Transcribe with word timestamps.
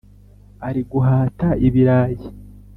ari 0.67 0.81
guhata 0.91 1.47
ibirayi 1.67 2.25